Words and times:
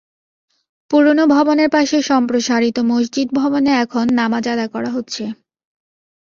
পুরোনো 0.91 1.23
ভবনের 1.27 1.69
পাশে 1.69 1.97
সম্প্রসারিত 2.01 2.77
মসজিদ 2.91 3.27
ভবনে 3.33 3.71
এখন 3.83 4.05
নামাজ 4.19 4.43
আদায় 4.47 4.71
করা 4.75 4.89
হচ্ছে। 4.89 5.23